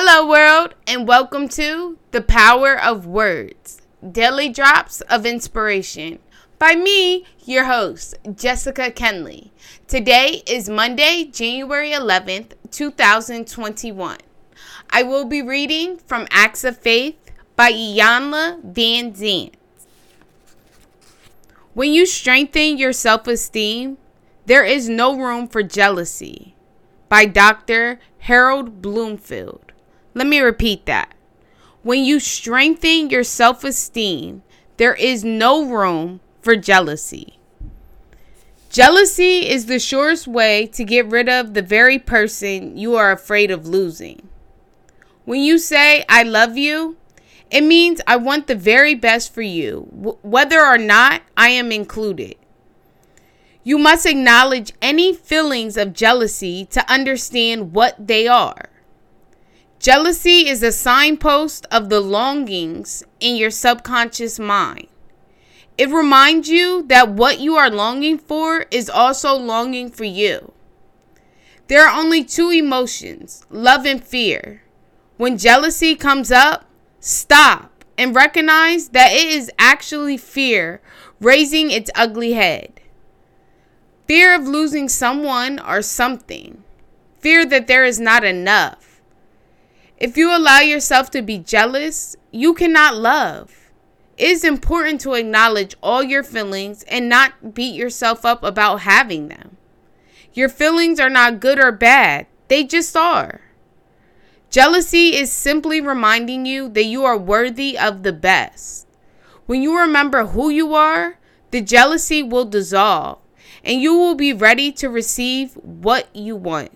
[0.00, 3.82] Hello, world, and welcome to The Power of Words
[4.12, 6.20] Daily Drops of Inspiration
[6.56, 9.50] by me, your host, Jessica Kenley.
[9.88, 14.18] Today is Monday, January 11th, 2021.
[14.88, 17.18] I will be reading from Acts of Faith
[17.56, 19.54] by Iyanla Vanzant.
[21.74, 23.98] When you strengthen your self esteem,
[24.46, 26.54] there is no room for jealousy.
[27.08, 27.98] By Dr.
[28.18, 29.68] Harold Bloomfield.
[30.18, 31.14] Let me repeat that.
[31.84, 34.42] When you strengthen your self esteem,
[34.76, 37.38] there is no room for jealousy.
[38.68, 43.52] Jealousy is the surest way to get rid of the very person you are afraid
[43.52, 44.28] of losing.
[45.24, 46.96] When you say, I love you,
[47.48, 49.82] it means I want the very best for you,
[50.22, 52.34] whether or not I am included.
[53.62, 58.68] You must acknowledge any feelings of jealousy to understand what they are.
[59.80, 64.88] Jealousy is a signpost of the longings in your subconscious mind.
[65.76, 70.52] It reminds you that what you are longing for is also longing for you.
[71.68, 74.62] There are only two emotions love and fear.
[75.16, 76.64] When jealousy comes up,
[76.98, 80.80] stop and recognize that it is actually fear
[81.20, 82.80] raising its ugly head.
[84.08, 86.64] Fear of losing someone or something.
[87.20, 88.87] Fear that there is not enough
[89.98, 93.72] if you allow yourself to be jealous, you cannot love.
[94.16, 99.28] It is important to acknowledge all your feelings and not beat yourself up about having
[99.28, 99.56] them.
[100.32, 103.40] Your feelings are not good or bad, they just are.
[104.50, 108.86] Jealousy is simply reminding you that you are worthy of the best.
[109.46, 111.18] When you remember who you are,
[111.50, 113.18] the jealousy will dissolve
[113.64, 116.70] and you will be ready to receive what you want.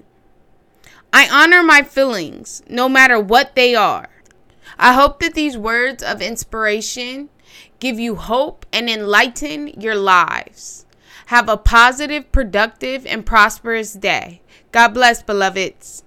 [1.12, 4.08] I honor my feelings, no matter what they are.
[4.78, 7.28] I hope that these words of inspiration
[7.80, 10.86] give you hope and enlighten your lives.
[11.26, 14.40] Have a positive, productive, and prosperous day.
[14.70, 16.02] God bless, beloveds.